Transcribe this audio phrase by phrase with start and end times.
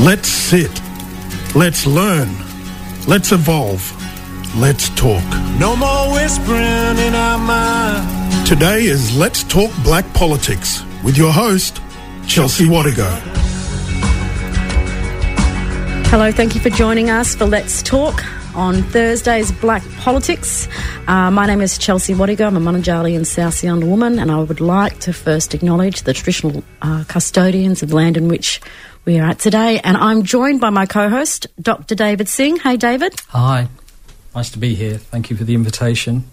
[0.00, 0.70] Let's sit.
[1.54, 2.28] Let's learn.
[3.06, 3.82] Let's evolve.
[4.56, 5.22] Let's talk.
[5.58, 8.46] No more whispering in our mind.
[8.46, 11.82] Today is Let's Talk Black Politics with your host,
[12.26, 13.10] Chelsea Watego.
[16.06, 18.24] Hello, thank you for joining us for Let's Talk
[18.54, 20.68] on Thursday's Black Politics.
[21.06, 22.46] Uh, my name is Chelsea Watego.
[22.46, 26.14] I'm a Mununjali and South Sea woman, and I would like to first acknowledge the
[26.14, 28.60] traditional uh, custodians of land in which
[29.04, 29.80] we are at today.
[29.82, 31.94] And I'm joined by my co-host, Dr.
[31.94, 32.56] David Singh.
[32.56, 33.20] Hey, David.
[33.28, 33.68] Hi.
[34.34, 34.98] Nice to be here.
[34.98, 36.24] Thank you for the invitation.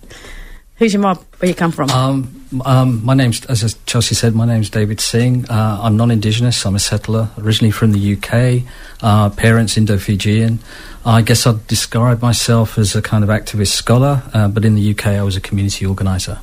[0.77, 1.23] Who's your mob?
[1.39, 1.89] Where you come from?
[1.89, 5.49] Um, um, my name's, as Chelsea said, my name's David Singh.
[5.49, 6.63] Uh, I'm non-Indigenous.
[6.66, 8.63] I'm a settler, originally from the UK.
[9.02, 10.59] Uh, parents Indo-Fijian.
[11.03, 14.91] I guess I'd describe myself as a kind of activist scholar, uh, but in the
[14.91, 16.39] UK I was a community organiser.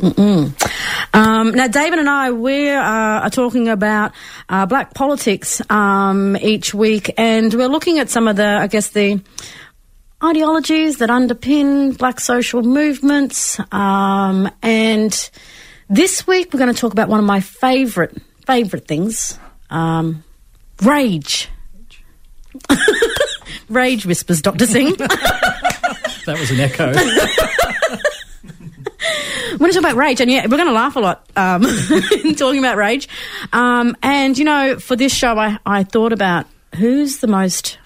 [0.00, 4.12] Um, now, David and I, we uh, are talking about
[4.48, 8.90] uh, black politics um, each week, and we're looking at some of the, I guess,
[8.90, 9.20] the
[10.22, 13.58] ideologies that underpin black social movements.
[13.72, 15.30] Um, and
[15.88, 19.38] this week, we're going to talk about one of my favourite favourite things:
[19.70, 20.22] um,
[20.82, 21.48] rage.
[23.68, 24.92] rage whispers, Doctor Singh.
[24.96, 26.92] that was an echo.
[29.58, 31.62] we're going to talk about rage, and yeah, we're going to laugh a lot um,
[32.36, 33.08] talking about rage.
[33.52, 37.78] Um, and you know, for this show, I, I thought about who's the most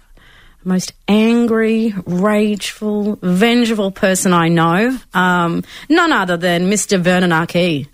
[0.65, 4.97] most angry, rageful, vengeful person I know.
[5.13, 7.01] Um, none other than Mr.
[7.01, 7.89] Vernon Arkey.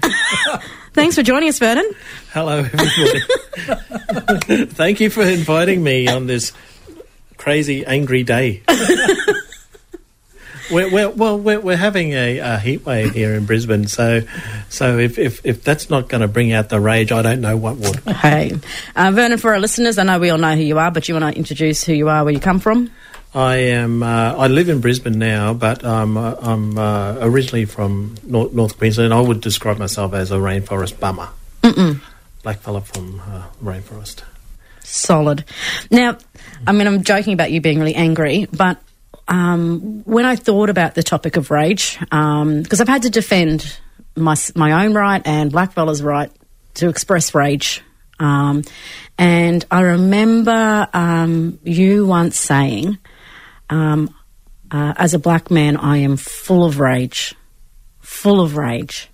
[0.92, 1.90] Thanks for joining us, Vernon.
[2.32, 3.20] Hello, everybody.
[4.72, 6.52] Thank you for inviting me on this
[7.36, 8.62] crazy, angry day.
[10.74, 14.22] We're, we're, well, we're, we're having a, a, heat wave here in Brisbane, so
[14.68, 17.56] so if, if, if that's not going to bring out the rage, I don't know
[17.56, 18.00] what would.
[18.00, 18.58] Hey,
[18.96, 21.14] uh, Vernon, for our listeners, I know we all know who you are, but you
[21.14, 22.90] want to introduce who you are, where you come from?
[23.34, 24.02] I am.
[24.02, 28.78] Uh, I live in Brisbane now, but I'm uh, I'm uh, originally from North, North,
[28.78, 29.12] Queensland.
[29.12, 31.30] I would describe myself as a rainforest bama,
[31.62, 32.00] Mm-mm.
[32.42, 34.22] black fella from uh, rainforest.
[34.80, 35.44] Solid.
[35.90, 36.18] Now,
[36.66, 38.80] I mean, I'm joking about you being really angry, but
[39.28, 43.78] um, when I thought about the topic of rage, because um, I've had to defend
[44.16, 46.30] my my own right and blackfellas' right
[46.74, 47.82] to express rage.
[48.18, 48.62] Um,
[49.18, 52.98] and I remember um, you once saying,
[53.70, 54.14] um,
[54.70, 57.34] uh, as a black man, I am full of rage,
[58.00, 59.08] full of rage.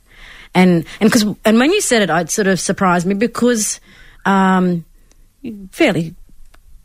[0.55, 3.81] And and because and when you said it, it sort of surprised me because
[4.25, 4.85] um,
[5.71, 6.15] fairly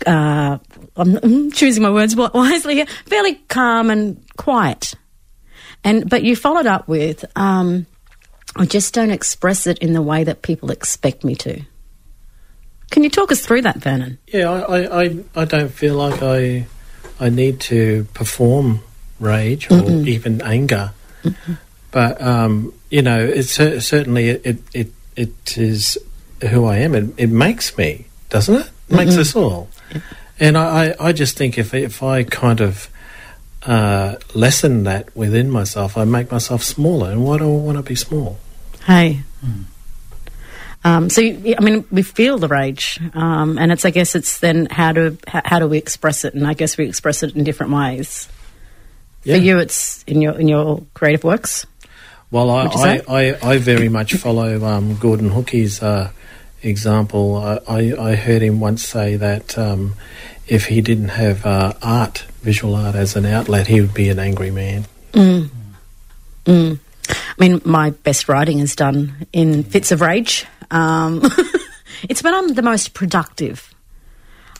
[0.05, 0.57] uh,
[0.95, 4.93] I'm choosing my words wisely here, fairly calm and quiet.
[5.83, 7.85] And but you followed up with, um,
[8.55, 11.61] I just don't express it in the way that people expect me to.
[12.91, 14.17] Can you talk us through that, Vernon?
[14.27, 16.67] Yeah, I, I, I don't feel like I
[17.19, 18.81] I need to perform
[19.19, 20.07] rage or Mm-mm.
[20.07, 20.91] even anger,
[21.23, 21.57] Mm-mm.
[21.91, 25.97] but um, you know, it's certainly it, it it is
[26.49, 26.95] who I am.
[26.95, 28.69] It, it makes me, doesn't it?
[28.89, 29.69] it makes us all.
[30.39, 32.89] And I, I just think if if I kind of
[33.65, 37.11] uh, lessen that within myself, I make myself smaller.
[37.11, 38.37] And why do I want to be small?
[38.85, 39.23] Hey.
[39.43, 39.63] Mm.
[40.83, 43.85] Um, so, I mean, we feel the rage, um, and it's.
[43.85, 46.35] I guess it's then how do how, how, do we express it?
[46.35, 48.29] And I guess we express it in different ways.
[49.23, 49.37] Yeah.
[49.37, 51.65] For you, it's in your in your creative works.
[52.29, 56.11] Well, I I, I, I, very much follow um, Gordon Hookey's uh,
[56.65, 57.37] example.
[57.37, 59.95] I, I, heard him once say that um,
[60.47, 64.19] if he didn't have uh, art, visual art, as an outlet, he would be an
[64.19, 64.85] angry man.
[65.13, 65.49] Mm.
[66.45, 66.79] Mm.
[67.09, 70.45] I mean, my best writing is done in fits of rage.
[70.71, 71.21] Um,
[72.09, 73.73] it's when I'm the most productive.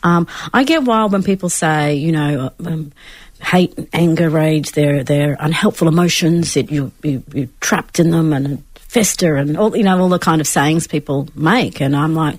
[0.02, 2.92] Um, I get wild when people say, you know, um,
[3.40, 8.62] hate, anger, rage, they're, they're unhelpful emotions, that you, you, you're trapped in them and
[8.96, 11.82] fester and all, you know, all the kind of sayings people make.
[11.82, 12.38] And I'm like,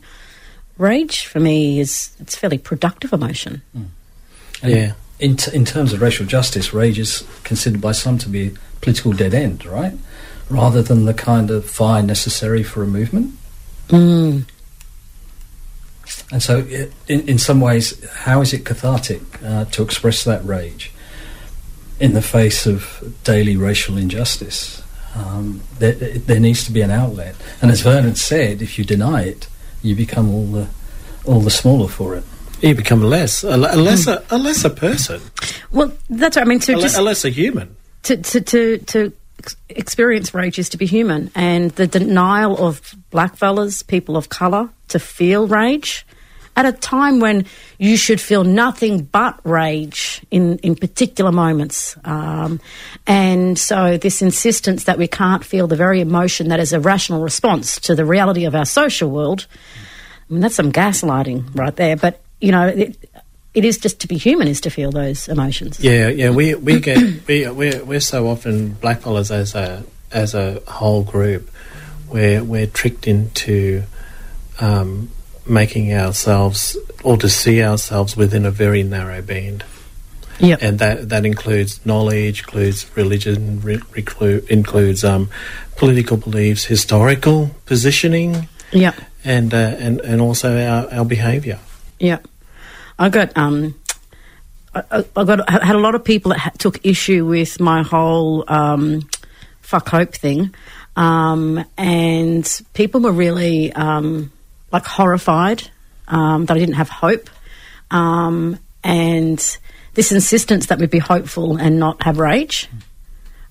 [0.80, 3.62] rage for me is, it's fairly productive emotion.
[3.78, 3.86] Mm.
[4.64, 4.94] yeah.
[5.20, 8.52] In, t- in terms of racial justice, rage is considered by some to be a
[8.82, 9.94] political dead end, right?
[10.50, 13.36] Rather than the kind of fire necessary for a movement.
[13.90, 14.50] Mm.
[16.32, 16.60] And so,
[17.08, 20.92] in, in some ways, how is it cathartic uh, to express that rage
[22.00, 24.82] in the face of daily racial injustice?
[25.18, 27.36] Um, there, there, needs to be an outlet.
[27.62, 29.48] And as Vernon said, if you deny it,
[29.82, 30.68] you become all the
[31.26, 32.24] all the smaller for it.
[32.62, 35.22] You become less, a, a lesser, a lesser person.
[35.72, 36.60] Well, that's what I mean.
[36.60, 37.76] To a, just a lesser human.
[38.04, 39.14] To to to, to
[39.70, 44.70] experience rage is to be human, and the denial of black fellas, people of colour,
[44.90, 46.06] to feel rage
[46.58, 47.46] at a time when
[47.78, 51.96] you should feel nothing but rage in, in particular moments.
[52.04, 52.60] Um,
[53.06, 57.22] and so, this insistence that we can't feel the very emotion that is a rational
[57.22, 59.46] response to the reality of our social world,
[60.30, 61.96] I mean, that's some gaslighting right there.
[61.96, 62.98] But, you know, it,
[63.54, 65.80] it is just to be human is to feel those emotions.
[65.80, 66.32] Yeah, yeah.
[66.32, 71.50] We we get we we're, we're so often blackfellas as a as a whole group,
[72.10, 73.84] we're we're tricked into
[74.60, 75.12] um,
[75.50, 79.64] making ourselves or to see ourselves within a very narrow band.
[80.40, 80.60] Yep.
[80.62, 85.30] And that, that includes knowledge, includes religion, re- reclu- includes um,
[85.78, 88.96] political beliefs, historical positioning, Yep.
[89.24, 91.58] and uh, and and also our, our behaviour.
[92.00, 92.20] Yeah,
[93.00, 93.74] I got um,
[94.76, 97.60] I, I I got I had a lot of people that ha- took issue with
[97.60, 99.08] my whole um,
[99.62, 100.54] fuck hope thing,
[100.96, 104.32] um, and people were really um,
[104.72, 105.70] like horrified
[106.08, 107.30] um, that I didn't have hope,
[107.92, 109.58] um, and
[109.94, 112.70] this insistence that we'd be hopeful and not have rage.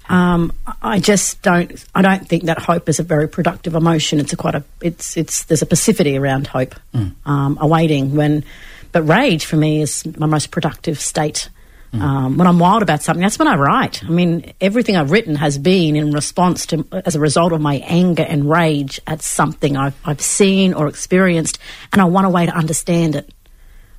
[0.08, 0.52] Um,
[0.82, 1.84] I just don't.
[1.94, 4.20] I don't think that hope is a very productive emotion.
[4.20, 4.64] It's a quite a.
[4.80, 6.76] It's it's there's a passivity around hope,
[7.24, 8.44] um, awaiting when,
[8.92, 11.48] but rage for me is my most productive state.
[11.92, 14.04] Um, when I'm wild about something, that's when I write.
[14.04, 17.76] I mean, everything I've written has been in response to, as a result of my
[17.76, 21.58] anger and rage at something I've, I've seen or experienced,
[21.92, 23.32] and I want a way to understand it.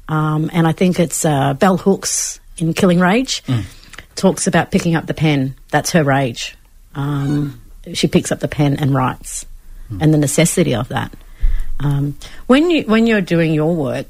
[0.08, 3.44] Um, and I think it's uh, Bell Hooks in Killing Rage
[4.16, 5.56] talks about picking up the pen.
[5.70, 6.56] That's her rage.
[6.96, 7.62] Um,
[7.94, 9.46] she picks up the pen and writes,
[10.02, 11.14] and the necessity of that.
[11.80, 12.18] Um,
[12.48, 14.08] when you when you're doing your work,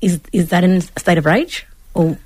[0.00, 2.18] is is that in a state of rage, or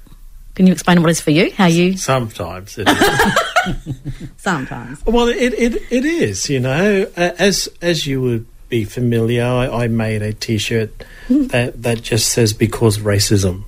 [0.54, 1.50] can you explain what it is for you?
[1.52, 4.30] How you Sometimes it is.
[4.36, 5.04] sometimes?
[5.06, 6.48] Well, it, it it is.
[6.48, 10.90] You know, as as you would be familiar, I, I made a T-shirt
[11.28, 13.64] that that just says "Because Racism."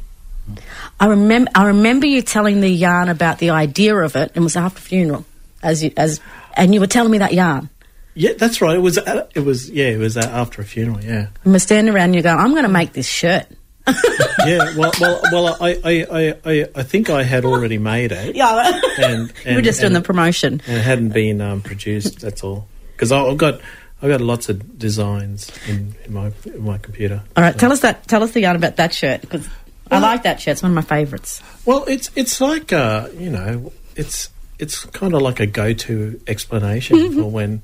[0.98, 4.40] I remember I remember you telling the yarn about the idea of it, and it
[4.40, 5.24] was after funeral,
[5.62, 6.20] as you as
[6.54, 7.68] and you were telling me that yarn.
[8.14, 8.76] Yeah, that's right.
[8.76, 11.02] It was uh, it was yeah, it was uh, after a funeral.
[11.02, 13.46] Yeah, And we're standing around, and you're going, "I'm going to make this shirt."
[14.46, 14.76] yeah.
[14.76, 15.56] Well, well, well.
[15.60, 19.64] I I, I, I think I had already made it, Yeah, and, you were and-
[19.64, 20.60] just doing the promotion.
[20.66, 22.20] and it hadn't been um, produced.
[22.20, 22.68] That's all.
[22.92, 23.60] Because I've got
[24.00, 27.22] I've got lots of designs in, in my in my computer.
[27.36, 28.06] All right, tell us that.
[28.06, 29.48] Tell us the yarn about that shirt because
[29.90, 30.52] I like that shirt.
[30.52, 31.42] It's one of my favourites.
[31.66, 37.12] Well, it's it's like uh, you know, it's it's kind of like a go-to explanation
[37.14, 37.62] for when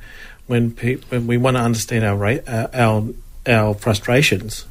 [0.49, 3.05] when pe- when we want to understand our ra- uh, our
[3.47, 4.67] our frustrations.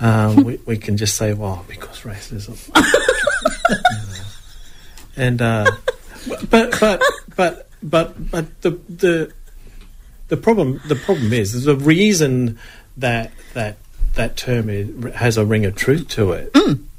[0.00, 2.56] Um, we, we can just say, "Well, because racism,"
[5.16, 5.70] and uh,
[6.48, 7.02] but but
[7.36, 9.32] but but but the the
[10.28, 12.58] the problem the problem is, is the reason
[12.96, 13.76] that that
[14.14, 16.56] that term is, has a ring of truth to it,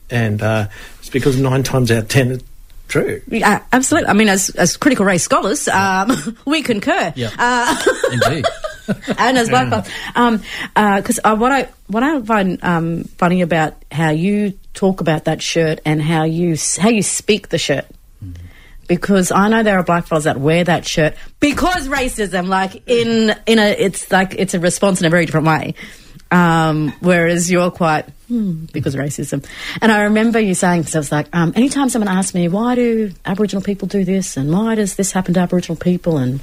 [0.10, 0.68] and uh,
[1.00, 2.44] it's because nine times out of ten it's
[2.88, 3.22] true.
[3.28, 4.10] Yeah, absolutely.
[4.10, 7.14] I mean, as as critical race scholars, um, we concur.
[7.16, 7.32] Yeah.
[7.38, 7.76] Uh,
[8.12, 8.46] Indeed.
[9.18, 10.42] and as black belt, um,
[10.76, 15.42] because uh, what I what I find um, funny about how you talk about that
[15.42, 17.86] shirt and how you how you speak the shirt.
[18.88, 23.34] Because I know there are black fellas that wear that shirt because racism, like in
[23.46, 25.76] in a, it's like it's a response in a very different way.
[26.30, 29.46] Um, whereas you're quite hmm, because racism.
[29.82, 32.76] And I remember you saying, because I was like, um, anytime someone asks me why
[32.76, 36.40] do Aboriginal people do this and why does this happen to Aboriginal people and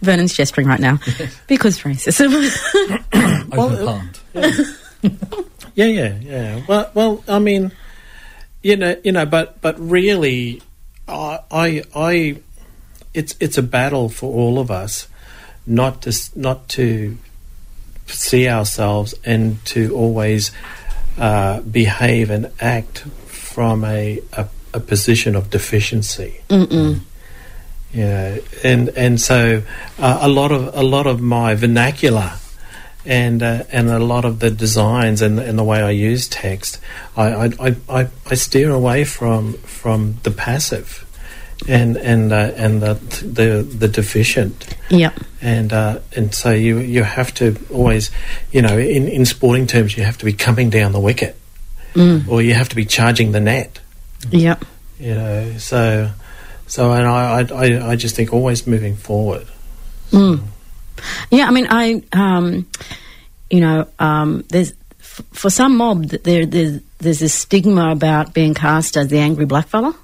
[0.00, 0.98] Vernon's gesturing right now
[1.46, 2.32] because racism.
[3.52, 4.76] Open palmed.
[5.76, 6.62] Yeah, yeah, yeah.
[6.66, 7.70] Well, well, I mean,
[8.62, 10.62] you know, you know, but but really,
[11.06, 12.40] I, I, I
[13.12, 15.06] it's it's a battle for all of us,
[15.66, 17.18] not to not to
[18.06, 20.50] see ourselves and to always
[21.18, 26.40] uh, behave and act from a a, a position of deficiency.
[26.48, 27.00] Mm-mm.
[27.92, 29.62] Yeah, and and so
[29.98, 32.32] uh, a lot of a lot of my vernacular
[33.06, 36.80] and uh, and a lot of the designs and, and the way I use text,
[37.16, 41.06] I I, I, I, steer away from from the passive,
[41.68, 45.14] and and uh, and the the the deficient, yep.
[45.40, 48.10] and uh, and so you you have to always,
[48.50, 51.36] you know, in in sporting terms, you have to be coming down the wicket,
[51.94, 52.28] Mm.
[52.28, 53.78] or you have to be charging the net
[54.30, 54.64] Yep.
[55.00, 56.10] you know so
[56.66, 59.46] so and I, I I- just think always moving forward
[60.12, 60.40] Mm.
[61.30, 62.66] Yeah, I mean, I, um,
[63.50, 68.32] you know, um, there's f- for some mob th- there there's, there's this stigma about
[68.32, 69.94] being cast as the angry black fella,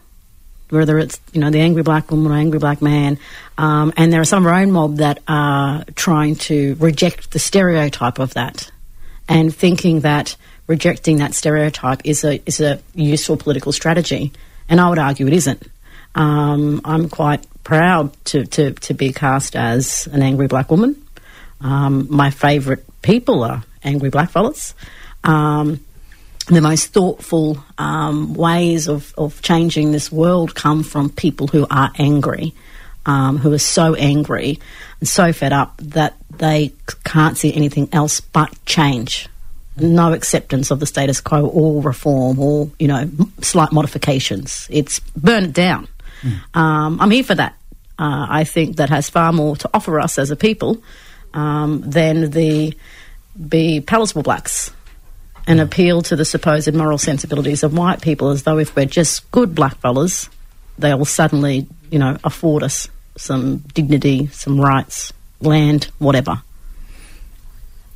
[0.71, 3.19] whether it's you know the angry black woman or angry black man,
[3.59, 7.39] um, and there are some of our own mob that are trying to reject the
[7.39, 8.71] stereotype of that,
[9.29, 14.33] and thinking that rejecting that stereotype is a is a useful political strategy.
[14.69, 15.63] And I would argue it isn't.
[16.15, 21.01] Um, I'm quite proud to, to, to be cast as an angry black woman.
[21.61, 24.75] Um, my favourite people are angry blackfellas.
[25.25, 25.85] Um,
[26.47, 31.93] the most thoughtful um, ways of, of changing this world come from people who are
[31.99, 32.53] angry,
[33.07, 34.59] um, who are so angry
[34.99, 36.73] and so fed up that they
[37.05, 39.29] can't see anything else but change.
[39.77, 43.09] No acceptance of the status quo or reform or, you know,
[43.41, 44.67] slight modifications.
[44.69, 45.89] It's burn it down.
[46.23, 46.57] Mm.
[46.57, 47.57] Um, I'm here for that.
[47.99, 50.83] Uh, I think that has far more to offer us as a people
[51.35, 52.77] um, than the
[53.49, 54.71] be palatable blacks
[55.47, 59.29] and appeal to the supposed moral sensibilities of white people as though if we're just
[59.31, 60.29] good black fellas,
[60.79, 66.43] they will suddenly, you know, afford us some dignity, some rights, land, whatever.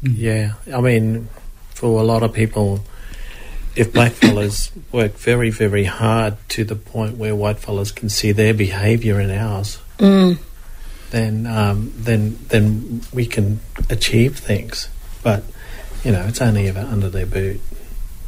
[0.02, 1.28] Yeah, I mean,
[1.70, 2.84] for a lot of people,
[3.76, 8.32] if black fellas work very, very hard to the point where white fellas can see
[8.32, 10.38] their behaviour in ours, mm.
[11.10, 14.88] then um, then then we can achieve things.
[15.22, 15.44] But
[16.04, 17.60] you know, it's only ever under their boot.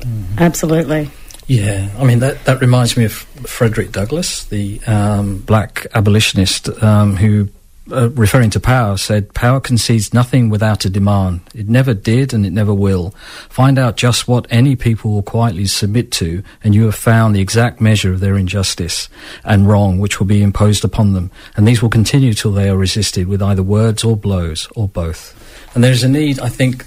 [0.00, 0.38] Mm-hmm.
[0.38, 1.11] Absolutely.
[1.47, 7.17] Yeah, I mean that that reminds me of Frederick Douglass, the um, black abolitionist um,
[7.17, 7.49] who
[7.90, 11.40] uh, referring to power, said, Power concedes nothing without a demand.
[11.54, 13.11] It never did and it never will.
[13.49, 17.40] Find out just what any people will quietly submit to, and you have found the
[17.40, 19.09] exact measure of their injustice
[19.45, 21.30] and wrong which will be imposed upon them.
[21.57, 25.35] And these will continue till they are resisted with either words or blows or both.
[25.75, 26.87] And there's a need, I think,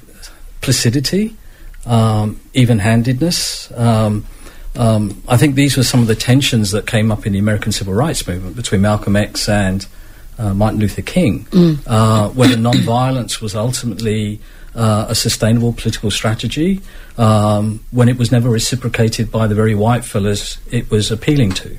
[0.62, 1.36] placidity,
[1.86, 3.72] um, even handedness.
[3.76, 4.26] Um,
[4.76, 7.72] um, I think these were some of the tensions that came up in the American
[7.72, 9.86] Civil Rights Movement between Malcolm X and
[10.38, 11.80] uh, Martin Luther King, mm.
[11.88, 14.40] uh, whether non-violence was ultimately
[14.76, 16.82] uh, a sustainable political strategy
[17.18, 21.78] um, when it was never reciprocated by the very white fellas it was appealing to.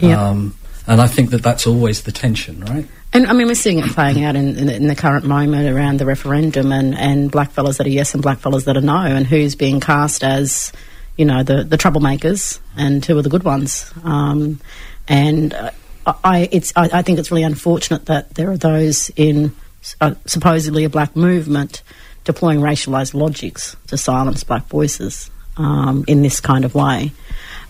[0.00, 0.28] Yeah.
[0.28, 2.86] Um, and I think that that's always the tension, right?
[3.12, 5.98] And I mean, we're seeing it playing out in, in, in, the current moment around
[5.98, 8.98] the referendum and, and black fellas that are yes and black fellas that are no,
[8.98, 10.72] and who's being cast as,
[11.16, 13.90] you know, the, the troublemakers and who are the good ones.
[14.04, 14.60] Um,
[15.08, 15.70] and uh,
[16.06, 19.54] I, it's, I, I, think it's really unfortunate that there are those in
[20.00, 21.82] uh, supposedly a black movement
[22.24, 27.12] deploying racialised logics to silence black voices um, in this kind of way.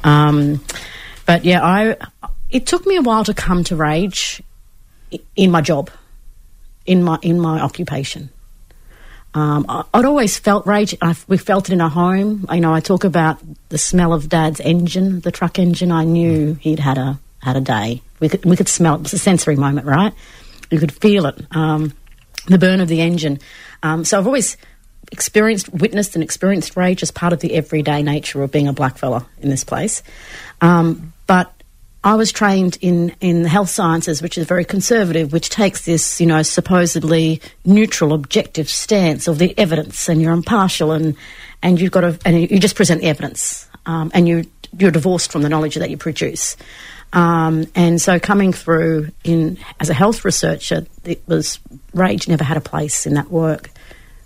[0.05, 0.65] Um,
[1.25, 1.97] but yeah, I
[2.51, 4.43] it took me a while to come to rage
[5.35, 5.91] in my job,
[6.85, 8.31] in my in my occupation.
[9.35, 10.97] Um, I, would always felt rage.
[11.03, 12.47] I, we felt it in our home.
[12.51, 13.39] You know, I talk about
[13.69, 15.93] the smell of Dad's engine, the truck engine.
[15.93, 18.03] I knew he'd had a had a day.
[18.21, 18.99] We could we could smell it.
[18.99, 20.13] It was a sensory moment, right?
[20.71, 21.93] You could feel it, um,
[22.47, 23.39] the burn of the engine.
[23.83, 24.57] Um, so I've always
[25.13, 28.99] experienced, witnessed, and experienced rage as part of the everyday nature of being a black
[28.99, 30.03] fella in this place.
[30.61, 31.53] Um, but
[32.03, 36.27] I was trained in, in health sciences, which is very conservative, which takes this, you
[36.27, 41.17] know, supposedly neutral, objective stance of the evidence, and you're impartial, and
[41.63, 44.45] and you've got to, and you just present the evidence, um, and you
[44.79, 46.57] you're divorced from the knowledge that you produce.
[47.17, 51.59] Um, and so coming through in as a health researcher, it was
[51.95, 53.71] rage never had a place in that work,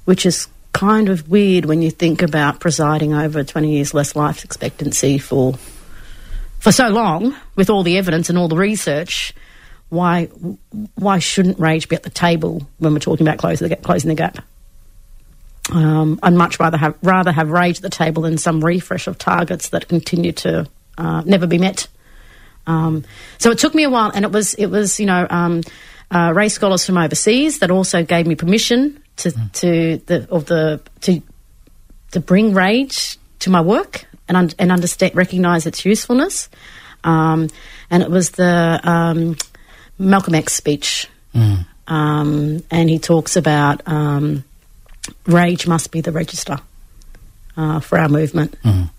[0.07, 4.45] which is kind of weird when you think about presiding over 20 years less life
[4.45, 5.55] expectancy for
[6.59, 9.35] for so long with all the evidence and all the research.
[9.89, 10.25] Why
[10.97, 14.17] why shouldn't rage be at the table when we're talking about closing the, closing the
[14.17, 14.45] gap?
[15.73, 19.17] Um, I'd much rather have rather have rage at the table than some refresh of
[19.17, 20.69] targets that continue to
[20.99, 21.87] uh, never be met.
[22.71, 23.05] Um,
[23.39, 25.63] so it took me a while, and it was it was you know um,
[26.11, 29.53] uh, race scholars from overseas that also gave me permission to mm.
[29.53, 31.23] to the of the to
[32.13, 36.49] to bring rage to my work and un- and understand recognise its usefulness.
[37.03, 37.49] Um,
[37.91, 39.37] and it was the um,
[39.99, 41.67] Malcolm X speech, mm.
[41.91, 44.45] Um, and he talks about um,
[45.27, 46.59] rage must be the register
[47.57, 48.57] uh, for our movement.
[48.63, 48.91] Mm.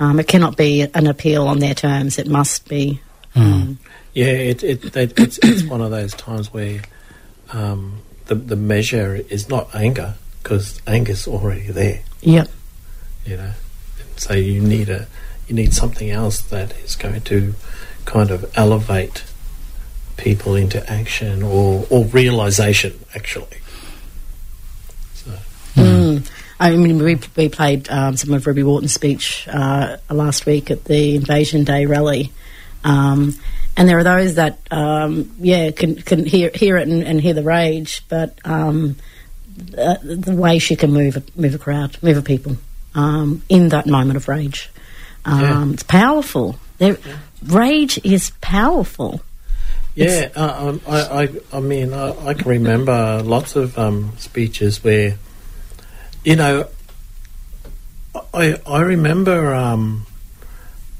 [0.00, 2.18] Um, it cannot be an appeal on their terms.
[2.18, 3.00] It must be.
[3.34, 3.42] Mm.
[3.42, 3.78] Um,
[4.14, 6.82] yeah, it, it, it, it's, it's one of those times where
[7.52, 12.02] um, the the measure is not anger because anger's already there.
[12.22, 12.48] Yep.
[13.26, 13.52] You know,
[14.16, 15.06] so you need a
[15.46, 17.54] you need something else that is going to
[18.04, 19.24] kind of elevate
[20.16, 23.58] people into action or or realization actually.
[26.60, 30.84] I mean, we, we played um, some of Ruby Wharton's speech uh, last week at
[30.84, 32.32] the Invasion Day rally.
[32.84, 33.36] Um,
[33.76, 37.34] and there are those that, um, yeah, can, can hear, hear it and, and, hear
[37.34, 38.96] the rage, but um,
[39.76, 42.56] uh, the way she can move a, move a crowd, move a people
[42.94, 44.70] um, in that moment of rage.
[45.24, 45.72] Um, Yeah.
[45.72, 46.58] It's powerful.
[46.78, 46.98] There,
[47.44, 49.20] Rage is powerful.
[49.94, 55.18] Yeah, uh, I, I, I mean, I, I can remember lots of um, speeches where,
[56.24, 56.68] you know,
[58.34, 60.06] I, I remember um,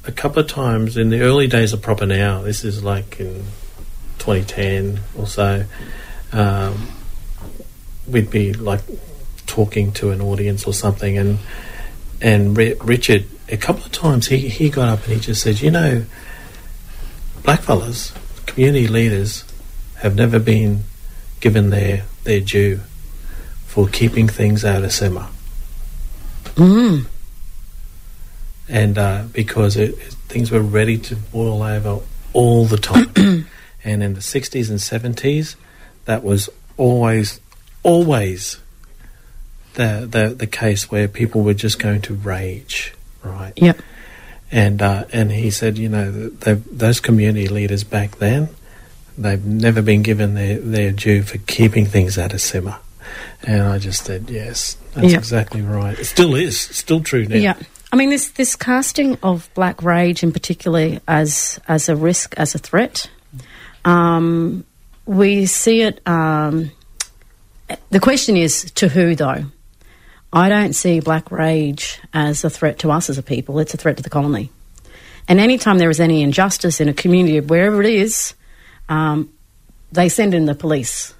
[0.05, 3.43] a couple of times in the early days of ProppaNOW, this is like in
[4.19, 5.65] 2010 or so,
[6.31, 6.89] um,
[8.07, 8.81] we'd be like
[9.45, 11.39] talking to an audience or something, and
[12.21, 15.61] and Ri- Richard, a couple of times he, he got up and he just said,
[15.61, 16.05] you know,
[17.43, 18.13] blackfellas,
[18.45, 19.45] community leaders,
[19.99, 20.83] have never been
[21.39, 22.81] given their, their due
[23.69, 25.27] for keeping things out of simmer.
[26.55, 27.05] Mm.
[28.67, 31.99] And uh, because it, it- things were ready to boil over
[32.33, 33.11] all the time.
[33.83, 35.55] and in the 60s and 70s,
[36.05, 37.39] that was always,
[37.83, 38.59] always
[39.75, 43.53] the, the, the case where people were just going to rage, right?
[43.55, 43.79] Yep.
[44.51, 48.49] and uh, and he said, you know, those community leaders back then,
[49.17, 52.77] they've never been given their, their due for keeping things at a simmer.
[53.43, 55.17] And I just said, yes, that's Yeah.
[55.17, 55.97] exactly right.
[55.97, 57.35] It still is, still true now.
[57.37, 57.55] Yeah.
[57.91, 62.53] I mean, this this casting of black rage, in particular, as as a risk, as
[62.53, 63.09] a threat,
[63.85, 64.63] um,
[65.05, 65.99] we see it.
[66.07, 66.71] Um,
[67.89, 69.45] the question is to who, though.
[70.31, 73.57] I don't see black rage as a threat to us as a people.
[73.57, 74.51] It's a threat to the colony.
[75.27, 78.35] And anytime there is any injustice in a community, wherever it is,
[78.89, 79.33] um,
[79.91, 81.15] they send in the police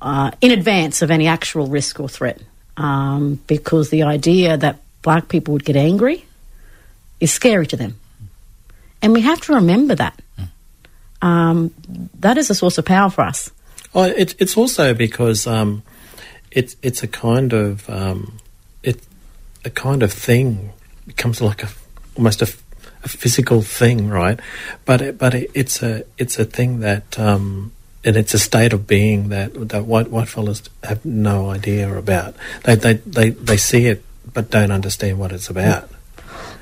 [0.00, 2.40] uh, in advance of any actual risk or threat.
[2.76, 6.24] Um, because the idea that black people would get angry
[7.18, 7.98] is scary to them.
[9.02, 10.20] And we have to remember that.
[11.20, 11.74] Um,
[12.20, 13.50] that is a source of power for us.
[13.94, 15.82] Oh, it, it's also because um,
[16.50, 18.38] it's it's a kind of um,
[18.82, 19.00] it
[19.64, 20.72] a kind of thing
[21.06, 21.68] it becomes like a
[22.16, 22.46] almost a
[23.08, 24.38] physical thing, right?
[24.84, 27.72] But it, but it, it's a it's a thing that um,
[28.04, 32.34] and it's a state of being that that white white fellas have no idea about.
[32.64, 35.90] They they they, they see it but don't understand what it's about.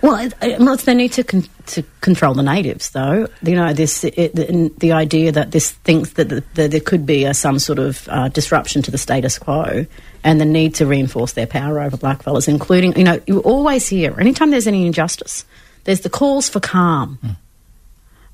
[0.02, 3.28] Well, it, it, well, it's the need to con- to control the natives, though.
[3.42, 7.06] You know, this it, the, the idea that this thinks that, the, that there could
[7.06, 9.86] be a, some sort of uh, disruption to the status quo,
[10.22, 13.88] and the need to reinforce their power over black blackfellas, including you know you always
[13.88, 15.44] hear anytime there's any injustice,
[15.84, 17.18] there's the calls for calm.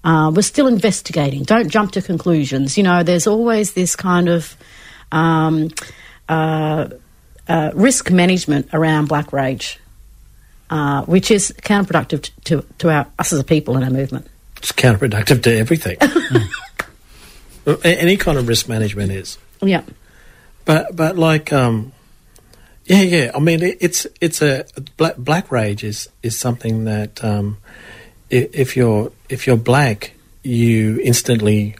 [0.04, 1.44] Uh, we're still investigating.
[1.44, 2.76] Don't jump to conclusions.
[2.76, 4.56] You know, there's always this kind of
[5.12, 5.68] um,
[6.28, 6.88] uh,
[7.48, 9.78] uh, risk management around black rage,
[10.70, 14.26] uh, which is counterproductive t- to, to our, us as a people and our movement.
[14.56, 15.96] It's counterproductive to everything.
[17.66, 19.38] A- Any kind of risk management is.
[19.60, 19.82] Yeah.
[20.64, 21.92] But but like um,
[22.86, 23.30] yeah yeah.
[23.34, 24.64] I mean it, it's it's a
[24.96, 27.58] black black rage is is something that um,
[28.32, 31.74] i- if you're if you're black, you instantly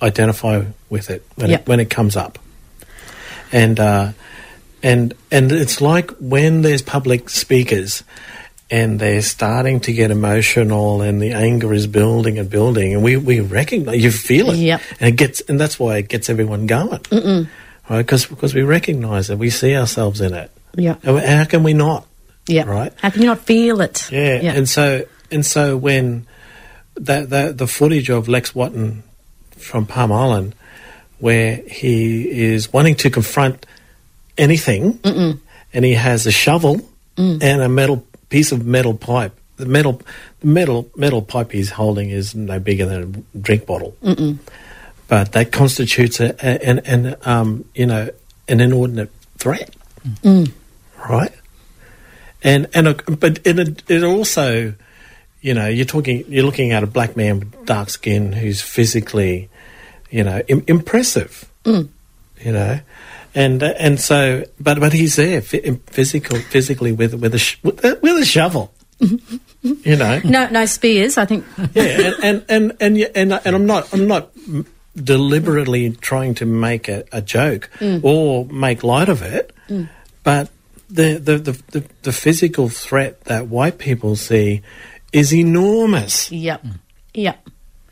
[0.00, 1.60] identify with it when Yep.
[1.62, 2.38] it when it comes up,
[3.52, 4.12] and uh,
[4.82, 8.02] and and it's like when there's public speakers.
[8.70, 13.16] And they're starting to get emotional, and the anger is building and building, and we,
[13.16, 14.82] we recognize you feel it, Yep.
[15.00, 17.46] and it gets, and that's why it gets everyone going right?
[17.96, 20.50] Because because we recognise it, we see ourselves in it.
[20.76, 20.96] Yeah.
[21.02, 22.06] How can we not?
[22.46, 22.64] Yeah.
[22.64, 22.92] Right.
[23.00, 24.06] How can you not feel it?
[24.12, 24.42] Yeah.
[24.42, 24.52] Yeah.
[24.52, 26.26] And so and so when
[27.04, 29.02] that that the footage of Lex Wotton
[29.56, 30.54] from Palm Island,
[31.18, 33.66] where he is wanting to confront
[34.36, 34.98] anything,
[35.72, 36.80] and he has a shovel
[37.18, 37.42] Mm.
[37.42, 39.32] and a metal piece of metal pipe.
[39.56, 40.00] The metal
[40.38, 43.02] the metal metal pipe he's holding is no bigger than
[43.34, 43.96] a drink bottle.
[45.08, 48.10] But that constitutes a, a, an, an um, you know
[48.46, 49.74] an inordinate threat,
[51.10, 51.32] right?
[52.44, 54.74] And and a, but it, it also,
[55.48, 59.48] you know, you're talking you're looking at a black man with dark skin who's physically,
[60.10, 61.88] you know, Im- impressive, mm.
[62.38, 62.80] you know,
[63.34, 67.56] and uh, and so but but he's there phy- physical physically with with a sh-
[67.62, 71.16] with a, with a shovel, you know, No, no spears.
[71.16, 71.46] I think.
[71.72, 74.30] yeah, and and and and, and, and I'm not I'm not
[74.94, 78.04] deliberately trying to make a, a joke mm.
[78.04, 79.88] or make light of it, mm.
[80.22, 80.50] but
[80.90, 84.60] the the, the the the physical threat that white people see
[85.12, 86.30] is enormous.
[86.30, 86.64] Yep.
[87.14, 87.48] Yep.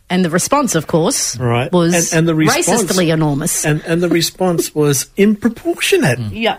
[0.09, 1.71] And the response, of course, Right.
[1.73, 3.65] was And- and the response- racistly enormous.
[3.65, 6.59] And and the response was improportionate, yeah.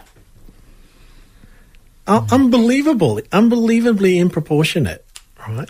[2.07, 5.05] Un- unbelievable, unbelievably improportionate,
[5.47, 5.69] right?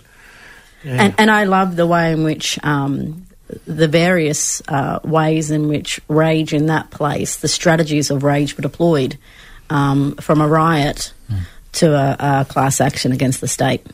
[0.84, 3.26] And, and I love the way in which um,
[3.66, 8.62] the various uh, ways in which rage in that place, the strategies of rage were
[8.62, 9.18] deployed
[9.70, 11.12] um, from a riot
[11.72, 13.84] to a, a class action against the state.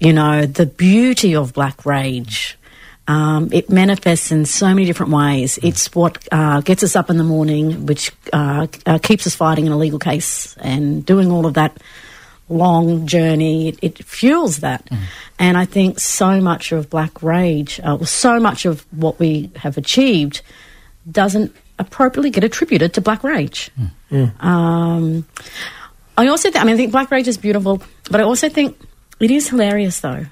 [0.00, 2.56] You know, the beauty of black rage.
[3.08, 5.58] Um, it manifests in so many different ways.
[5.62, 9.64] It's what uh, gets us up in the morning, which uh, uh, keeps us fighting
[9.64, 11.78] in a legal case and doing all of that
[12.50, 13.68] long journey.
[13.68, 14.86] It, it fuels that.
[15.38, 19.78] And I think so much of Black Rage, uh, so much of what we have
[19.78, 20.42] achieved
[21.10, 23.70] doesn't appropriately get attributed to Black Rage.
[24.40, 25.26] Um,
[26.16, 28.76] I also think, I mean, I think Black Rage is beautiful, but I also think
[29.20, 30.26] it is hilarious though.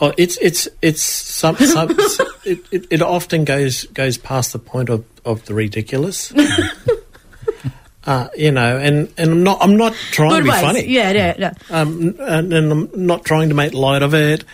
[0.00, 1.90] Oh, it's it's it's some, some
[2.44, 6.32] it, it, it often goes goes past the point of, of the ridiculous.
[8.04, 10.60] uh, you know, and, and I'm not I'm not trying to be ways.
[10.60, 10.86] funny.
[10.86, 11.54] Yeah, yeah, yeah.
[11.70, 14.44] um, and, and I'm not trying to make light of it,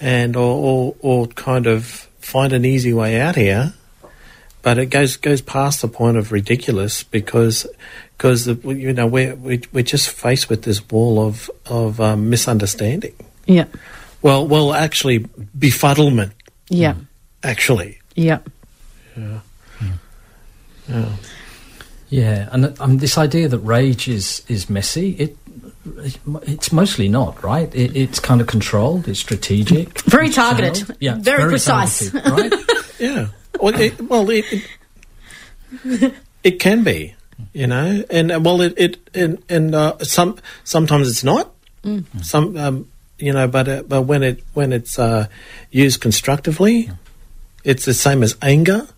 [0.00, 1.84] and or, or or kind of
[2.20, 3.74] find an easy way out here.
[4.62, 7.66] But it goes goes past the point of ridiculous because
[8.16, 13.14] because you know we're we- we're just faced with this wall of of um, misunderstanding.
[13.46, 13.66] Yeah,
[14.22, 15.20] Well, well, actually,
[15.58, 16.32] befuddlement.
[16.68, 16.94] yeah,
[17.44, 18.38] Actually, yeah.
[19.16, 19.38] Yeah,
[20.88, 21.08] Yeah.
[22.08, 25.36] Yeah, and um, this idea that rage is is messy, it
[26.42, 27.72] it's mostly not, right?
[27.74, 30.74] It, it's kind of controlled, it's strategic, Very it's targeted.
[30.74, 30.96] channeled.
[31.00, 32.10] yeah, Very precise.
[32.10, 32.52] targeted, right?
[33.00, 33.26] yeah.
[33.60, 34.44] Well, it, well, it,
[35.84, 37.14] it, it can be,
[37.52, 41.52] you know, and uh, well, it it and and uh, some sometimes it's not.
[42.22, 45.28] Some um, you know, but uh, but when it when it's uh,
[45.70, 46.90] used constructively,
[47.62, 48.88] it's the same as anger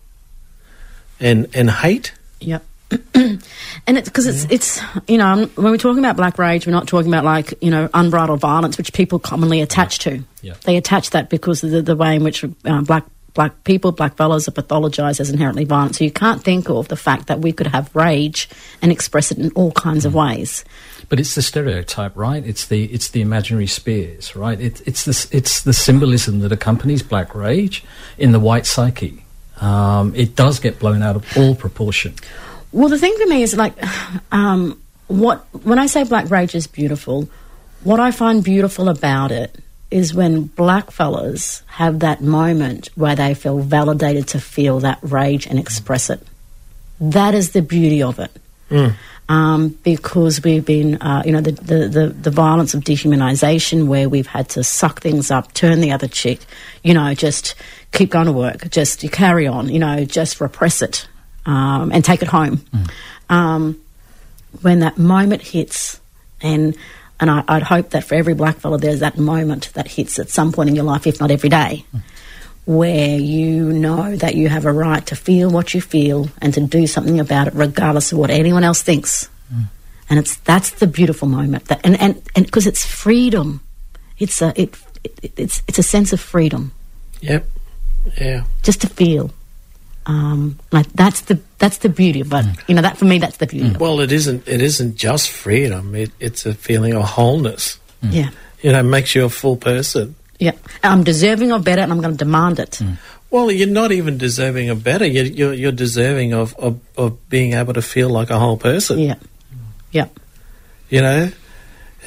[1.19, 2.13] and and hate.
[2.39, 2.59] yeah
[3.13, 3.39] and
[3.87, 7.07] it's because it's it's you know when we're talking about black rage, we're not talking
[7.07, 10.23] about like you know unbridled violence, which people commonly attach to.
[10.41, 10.55] Yeah.
[10.63, 14.15] They attach that because of the, the way in which uh, black black people, black
[14.15, 15.95] fellows are pathologized as inherently violent.
[15.95, 18.49] So you can't think of the fact that we could have rage
[18.81, 20.63] and express it in all kinds of ways.
[21.07, 22.45] But it's the stereotype, right?
[22.45, 24.59] It's the it's the imaginary spears, right?
[24.59, 27.83] It, it's the it's the symbolism that accompanies black rage
[28.17, 29.23] in the white psyche.
[29.59, 32.13] Um, it does get blown out of all proportion.
[32.71, 33.73] Well, the thing for me is like,
[34.31, 37.29] um, what when I say black rage is beautiful,
[37.83, 39.59] what I find beautiful about it
[39.91, 45.47] is when black fellas have that moment where they feel validated to feel that rage
[45.47, 46.25] and express it.
[46.99, 48.31] That is the beauty of it.
[49.27, 54.09] Um, because we've been, uh, you know, the, the, the, the violence of dehumanisation where
[54.09, 56.41] we've had to suck things up, turn the other cheek,
[56.83, 57.53] you know, just
[57.91, 61.07] keep going to work, just you carry on, you know, just repress it
[61.45, 62.61] um, and take it home.
[63.29, 63.79] Um,
[64.61, 65.99] when that moment hits,
[66.41, 66.75] and
[67.19, 70.29] and I, I'd hope that for every black fella there's that moment that hits at
[70.29, 71.85] some point in your life, if not every day,
[72.65, 76.61] where you know that you have a right to feel what you feel and to
[76.61, 79.29] do something about it, regardless of what anyone else thinks.
[80.09, 81.65] And it's that's the beautiful moment.
[81.65, 83.61] That and and and because it's freedom,
[84.17, 86.71] it's a it, it it's it's a sense of freedom
[87.21, 87.45] Yep.
[88.19, 88.43] Yeah.
[88.63, 89.31] just to feel.
[90.05, 92.45] Um, like that's the that's the beauty of it.
[92.67, 93.67] You know that for me that's the beauty.
[93.67, 93.79] Of it.
[93.81, 94.47] Well, it isn't.
[94.47, 95.93] It isn't just freedom.
[95.95, 97.79] It, it's a feeling of wholeness.
[98.01, 98.29] Yeah,
[98.61, 100.15] You know, makes you a full person.
[100.39, 100.53] yeah.
[100.83, 102.79] I'm deserving of better, and I'm going to demand it.
[103.29, 105.05] Well, you're not even deserving of better.
[105.05, 108.99] You're you're, you're deserving of, of of being able to feel like a whole person.
[108.99, 109.15] Yeah,
[109.91, 110.07] yeah,
[110.89, 111.31] You know,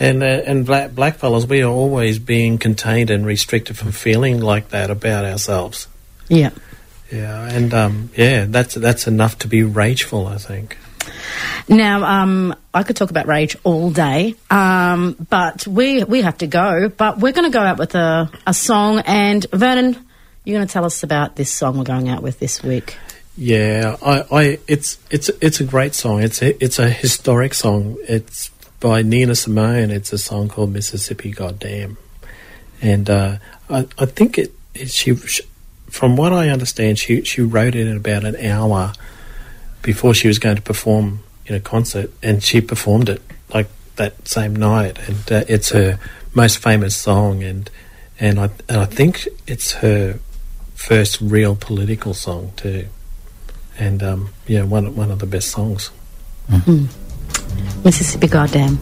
[0.00, 4.40] and uh, and black black fellas, we are always being contained and restricted from feeling
[4.40, 5.86] like that about ourselves.
[6.28, 6.50] yeah.
[7.12, 10.26] Yeah, and um, yeah, that's that's enough to be rageful.
[10.26, 10.78] I think.
[11.68, 16.46] Now, um, I could talk about rage all day, um, but we we have to
[16.46, 16.88] go.
[16.88, 19.96] But we're going to go out with a, a song, and Vernon,
[20.44, 22.96] you're going to tell us about this song we're going out with this week.
[23.36, 26.22] Yeah, I, I it's it's it's a great song.
[26.22, 27.96] It's a, it's a historic song.
[28.08, 29.90] It's by Nina Simone.
[29.90, 31.96] It's a song called Mississippi Goddamn,
[32.80, 33.36] and uh,
[33.70, 35.42] I I think it, it she, sh
[35.92, 38.92] from what I understand she she wrote it in about an hour
[39.82, 43.22] before she was going to perform in a concert, and she performed it
[43.54, 46.00] like that same night, and uh, it's her
[46.34, 47.70] most famous song, and
[48.18, 50.18] and I and I think it's her
[50.74, 52.88] first real political song too
[53.78, 55.90] and um, yeah, one one of the best songs.
[57.84, 58.78] Mississippi, goddamn.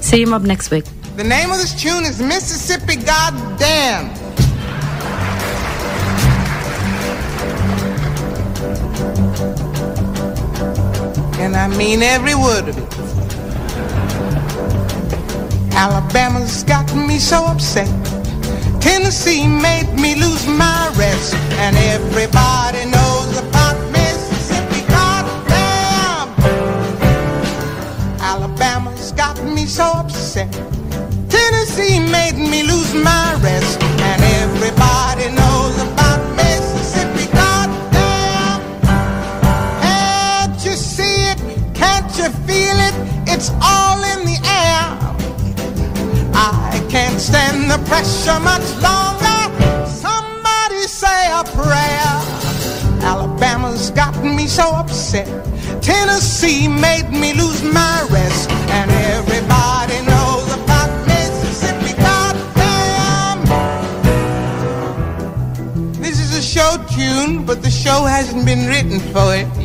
[0.00, 0.84] See you, mob, next week.
[1.16, 4.10] The name of this tune is Mississippi Goddamn.
[11.42, 12.92] And I mean every word of it.
[15.74, 17.90] Alabama's got me so upset.
[18.80, 23.01] Tennessee made me lose my rest, and everybody knows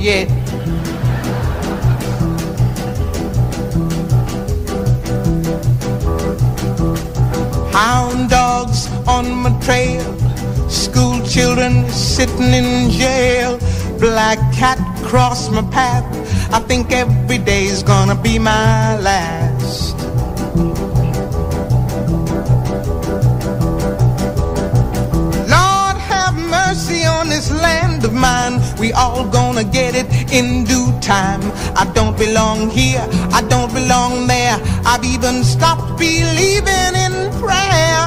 [0.07, 0.29] yet.
[7.73, 10.05] hound dogs on my trail,
[10.69, 13.59] school children sitting in jail,
[13.99, 16.05] black cat cross my path.
[16.53, 19.95] I think every day's gonna be my last.
[25.55, 28.61] Lord have mercy on this land of mine.
[28.79, 31.41] We all gonna get it in due time.
[31.75, 34.57] I don't belong here, I don't belong there.
[34.85, 38.03] I've even stopped believing in prayer.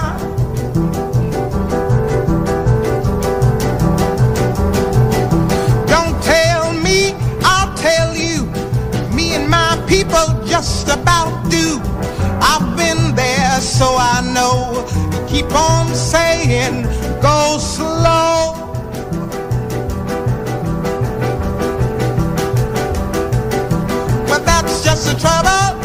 [5.95, 7.13] Don't tell me,
[7.53, 8.39] I'll tell you.
[9.15, 11.81] Me and my people just about do.
[12.51, 14.57] I've been there, so I know.
[15.29, 16.85] Keep on saying,
[17.21, 18.60] go slow.
[24.63, 25.80] That's just the trouble.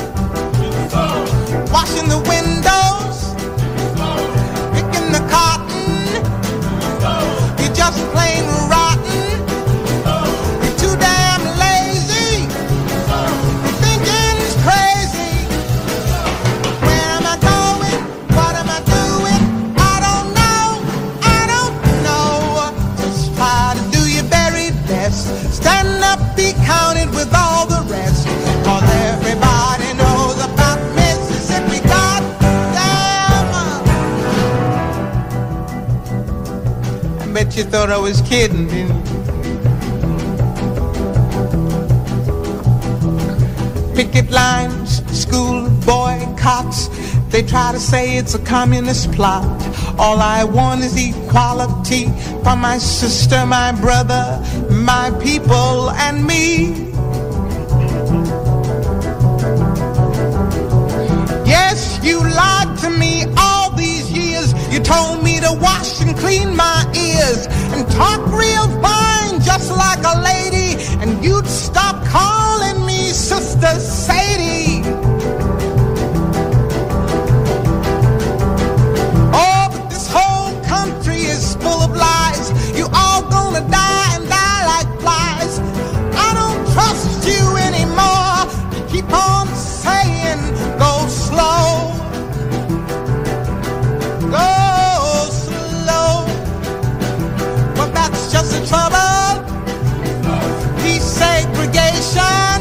[37.86, 38.68] Thought I was kidding,
[43.96, 46.90] picket lines, school boycotts.
[47.30, 49.46] They try to say it's a communist plot.
[50.00, 52.06] All I want is equality
[52.44, 56.92] for my sister, my brother, my people, and me.
[61.46, 64.54] Yes, you lied to me all these years.
[64.74, 70.04] You told me to wash and clean my ears and talk real fine, just like
[70.04, 70.82] a lady.
[71.02, 74.25] And you'd stop calling me Sister Sadie.
[98.66, 99.44] Trouble.
[100.82, 102.60] Desegregation,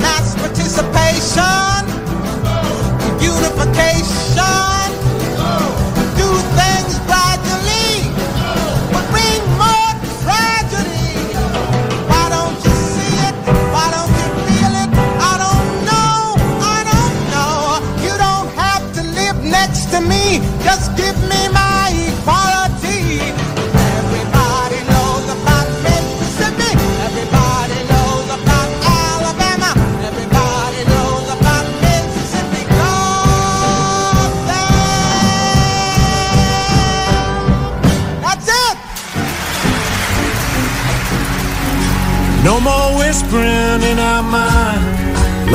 [0.00, 1.71] mass participation,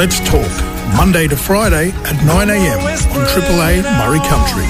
[0.08, 0.96] Let's talk.
[0.96, 2.80] Monday to Friday at 9 a.m.
[2.80, 4.63] on Triple A Murri Country,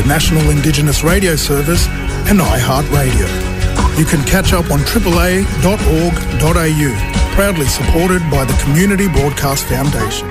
[0.00, 1.86] the National Indigenous Radio Service,
[2.30, 3.28] and iHeartRadio.
[3.98, 5.44] You can catch up on AAA.org.au,
[7.34, 10.29] proudly supported by the Community Broadcast Foundation.